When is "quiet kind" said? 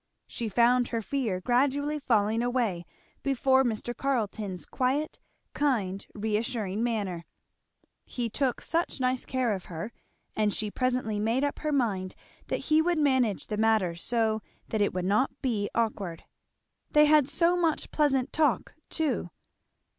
4.65-6.03